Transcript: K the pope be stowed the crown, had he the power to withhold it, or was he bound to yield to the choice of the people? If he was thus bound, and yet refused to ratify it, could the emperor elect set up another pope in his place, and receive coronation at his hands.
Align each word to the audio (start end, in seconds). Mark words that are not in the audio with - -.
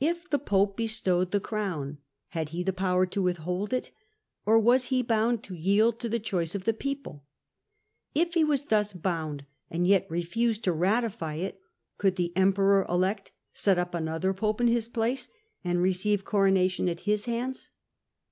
K 0.00 0.12
the 0.32 0.38
pope 0.40 0.76
be 0.76 0.88
stowed 0.88 1.30
the 1.30 1.38
crown, 1.38 1.98
had 2.30 2.48
he 2.48 2.64
the 2.64 2.72
power 2.72 3.06
to 3.06 3.22
withhold 3.22 3.72
it, 3.72 3.92
or 4.44 4.58
was 4.58 4.86
he 4.86 5.00
bound 5.00 5.44
to 5.44 5.54
yield 5.54 6.00
to 6.00 6.08
the 6.08 6.18
choice 6.18 6.56
of 6.56 6.64
the 6.64 6.74
people? 6.74 7.24
If 8.12 8.34
he 8.34 8.42
was 8.42 8.64
thus 8.64 8.92
bound, 8.92 9.46
and 9.70 9.86
yet 9.86 10.10
refused 10.10 10.64
to 10.64 10.72
ratify 10.72 11.34
it, 11.36 11.60
could 11.98 12.16
the 12.16 12.32
emperor 12.36 12.84
elect 12.88 13.30
set 13.52 13.78
up 13.78 13.94
another 13.94 14.34
pope 14.34 14.60
in 14.60 14.66
his 14.66 14.88
place, 14.88 15.28
and 15.62 15.80
receive 15.80 16.24
coronation 16.24 16.88
at 16.88 17.02
his 17.06 17.26
hands. 17.26 17.70